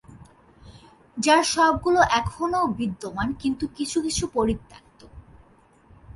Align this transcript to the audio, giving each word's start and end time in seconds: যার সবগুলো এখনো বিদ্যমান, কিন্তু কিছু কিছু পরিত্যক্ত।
যার 1.17 1.43
সবগুলো 1.45 1.99
এখনো 2.11 2.59
বিদ্যমান, 2.77 3.27
কিন্তু 3.33 3.65
কিছু 3.77 3.97
কিছু 4.01 4.23
পরিত্যক্ত। 4.33 4.99